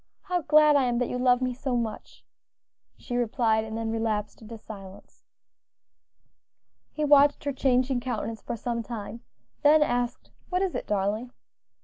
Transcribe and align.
how 0.23 0.41
glad 0.41 0.75
I 0.75 0.85
am 0.85 0.97
that 0.97 1.09
you 1.09 1.19
love 1.19 1.43
me 1.43 1.53
so 1.53 1.77
much!" 1.77 2.25
she 2.97 3.15
replied; 3.15 3.63
and 3.63 3.77
then 3.77 3.91
relapsed 3.91 4.41
into 4.41 4.57
silence. 4.57 5.21
He 6.91 7.05
watched 7.05 7.43
her 7.43 7.53
changing 7.53 7.99
countenance 7.99 8.41
for 8.41 8.55
some 8.57 8.81
time, 8.81 9.21
then 9.61 9.83
asked, 9.83 10.31
"What 10.49 10.63
is 10.63 10.73
it, 10.73 10.87
darling?" 10.87 11.29